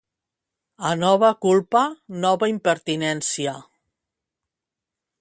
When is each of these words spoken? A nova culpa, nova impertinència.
A 0.91 0.93
nova 1.01 1.29
culpa, 1.47 1.85
nova 2.25 2.51
impertinència. 2.55 3.57